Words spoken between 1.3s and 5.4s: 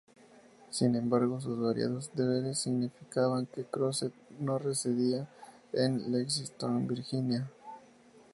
sus variados deberes significaban que Crozet no residía